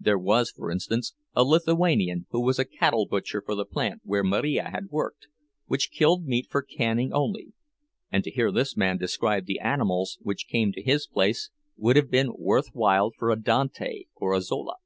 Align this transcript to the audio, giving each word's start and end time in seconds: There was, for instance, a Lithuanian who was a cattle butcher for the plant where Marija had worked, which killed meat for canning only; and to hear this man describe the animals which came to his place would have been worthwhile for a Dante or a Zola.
There 0.00 0.16
was, 0.18 0.50
for 0.50 0.70
instance, 0.70 1.12
a 1.36 1.44
Lithuanian 1.44 2.24
who 2.30 2.40
was 2.40 2.58
a 2.58 2.64
cattle 2.64 3.04
butcher 3.04 3.42
for 3.44 3.54
the 3.54 3.66
plant 3.66 4.00
where 4.02 4.24
Marija 4.24 4.70
had 4.70 4.88
worked, 4.88 5.28
which 5.66 5.90
killed 5.90 6.24
meat 6.24 6.46
for 6.48 6.62
canning 6.62 7.12
only; 7.12 7.52
and 8.10 8.24
to 8.24 8.30
hear 8.30 8.50
this 8.50 8.78
man 8.78 8.96
describe 8.96 9.44
the 9.44 9.60
animals 9.60 10.16
which 10.22 10.48
came 10.48 10.72
to 10.72 10.80
his 10.80 11.06
place 11.06 11.50
would 11.76 11.96
have 11.96 12.10
been 12.10 12.32
worthwhile 12.34 13.10
for 13.10 13.30
a 13.30 13.36
Dante 13.36 14.04
or 14.16 14.32
a 14.32 14.40
Zola. 14.40 14.76